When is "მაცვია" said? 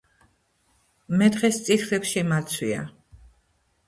2.31-2.81